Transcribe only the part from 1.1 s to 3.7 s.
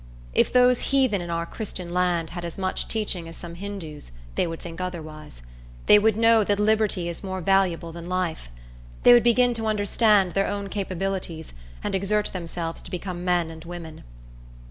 in our Christian land had as much teaching as some